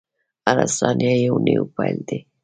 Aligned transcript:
•هره 0.47 0.65
ثانیه 0.77 1.13
یو 1.25 1.35
نوی 1.45 1.65
پیل 1.75 1.97
دی. 2.07 2.19